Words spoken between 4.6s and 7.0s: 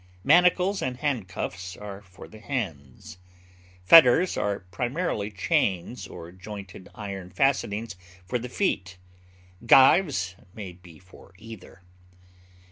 primarily chains or jointed